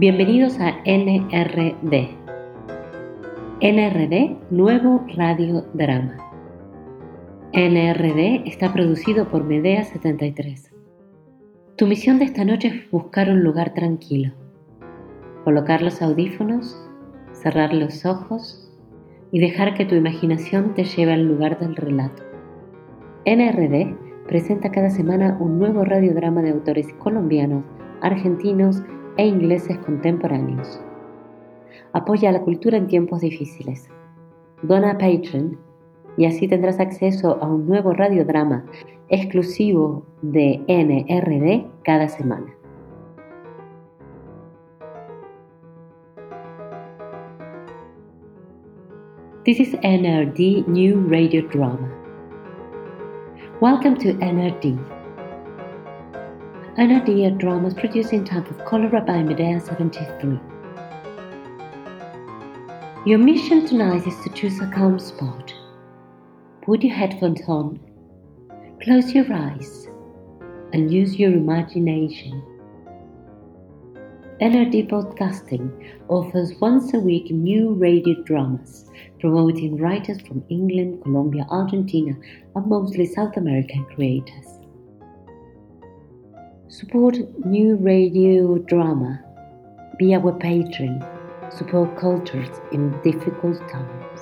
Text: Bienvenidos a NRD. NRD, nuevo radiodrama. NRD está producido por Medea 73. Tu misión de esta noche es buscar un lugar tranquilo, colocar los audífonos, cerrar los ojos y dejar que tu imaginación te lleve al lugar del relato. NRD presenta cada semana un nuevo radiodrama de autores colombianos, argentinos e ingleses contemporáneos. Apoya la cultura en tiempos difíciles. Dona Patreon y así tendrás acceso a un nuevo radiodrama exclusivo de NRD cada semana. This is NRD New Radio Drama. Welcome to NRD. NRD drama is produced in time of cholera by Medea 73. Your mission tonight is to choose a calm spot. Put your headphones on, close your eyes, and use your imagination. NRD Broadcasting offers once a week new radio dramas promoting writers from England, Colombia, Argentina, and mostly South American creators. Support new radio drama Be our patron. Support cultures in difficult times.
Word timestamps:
Bienvenidos 0.00 0.58
a 0.60 0.80
NRD. 0.86 2.08
NRD, 3.60 4.36
nuevo 4.50 5.04
radiodrama. 5.14 6.16
NRD 7.52 8.48
está 8.48 8.72
producido 8.72 9.28
por 9.28 9.44
Medea 9.44 9.84
73. 9.84 10.74
Tu 11.76 11.86
misión 11.86 12.18
de 12.18 12.24
esta 12.24 12.46
noche 12.46 12.68
es 12.68 12.90
buscar 12.90 13.28
un 13.28 13.44
lugar 13.44 13.74
tranquilo, 13.74 14.32
colocar 15.44 15.82
los 15.82 16.00
audífonos, 16.00 16.82
cerrar 17.32 17.74
los 17.74 18.06
ojos 18.06 18.72
y 19.30 19.40
dejar 19.40 19.74
que 19.74 19.84
tu 19.84 19.96
imaginación 19.96 20.72
te 20.72 20.84
lleve 20.84 21.12
al 21.12 21.24
lugar 21.24 21.58
del 21.58 21.76
relato. 21.76 22.22
NRD 23.26 23.94
presenta 24.26 24.70
cada 24.70 24.88
semana 24.88 25.36
un 25.38 25.58
nuevo 25.58 25.84
radiodrama 25.84 26.40
de 26.40 26.52
autores 26.52 26.90
colombianos, 26.94 27.64
argentinos 28.00 28.82
e 29.16 29.26
ingleses 29.26 29.78
contemporáneos. 29.78 30.80
Apoya 31.92 32.32
la 32.32 32.40
cultura 32.40 32.76
en 32.76 32.86
tiempos 32.86 33.20
difíciles. 33.20 33.88
Dona 34.62 34.92
Patreon 34.98 35.58
y 36.16 36.26
así 36.26 36.46
tendrás 36.46 36.78
acceso 36.80 37.38
a 37.42 37.46
un 37.46 37.66
nuevo 37.66 37.92
radiodrama 37.92 38.64
exclusivo 39.08 40.04
de 40.22 40.62
NRD 40.68 41.66
cada 41.82 42.08
semana. 42.08 42.54
This 49.44 49.58
is 49.58 49.74
NRD 49.82 50.68
New 50.68 51.08
Radio 51.08 51.42
Drama. 51.48 51.90
Welcome 53.60 53.96
to 53.96 54.12
NRD. 54.20 54.99
NRD 56.80 57.36
drama 57.36 57.68
is 57.68 57.74
produced 57.74 58.14
in 58.14 58.24
time 58.24 58.46
of 58.46 58.64
cholera 58.64 59.02
by 59.02 59.22
Medea 59.22 59.60
73. 59.60 60.40
Your 63.04 63.18
mission 63.18 63.66
tonight 63.66 64.06
is 64.06 64.16
to 64.24 64.30
choose 64.30 64.58
a 64.60 64.66
calm 64.68 64.98
spot. 64.98 65.52
Put 66.62 66.82
your 66.82 66.94
headphones 66.94 67.42
on, 67.46 67.78
close 68.82 69.12
your 69.12 69.30
eyes, 69.30 69.88
and 70.72 70.90
use 70.90 71.16
your 71.16 71.32
imagination. 71.32 72.42
NRD 74.40 74.88
Broadcasting 74.88 75.70
offers 76.08 76.54
once 76.62 76.94
a 76.94 76.98
week 76.98 77.30
new 77.30 77.74
radio 77.74 78.22
dramas 78.22 78.90
promoting 79.20 79.76
writers 79.76 80.22
from 80.22 80.42
England, 80.48 81.02
Colombia, 81.02 81.46
Argentina, 81.50 82.16
and 82.56 82.66
mostly 82.66 83.04
South 83.04 83.36
American 83.36 83.84
creators. 83.94 84.59
Support 86.72 87.44
new 87.44 87.74
radio 87.74 88.58
drama 88.58 89.18
Be 89.98 90.14
our 90.14 90.32
patron. 90.38 91.04
Support 91.50 91.98
cultures 91.98 92.60
in 92.70 92.92
difficult 93.02 93.58
times. 93.68 94.19